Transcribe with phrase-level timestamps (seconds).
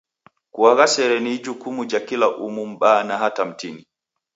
[0.53, 3.83] Kuagha sere ni ijukumu ja kila umu; m'baa na hata mtini.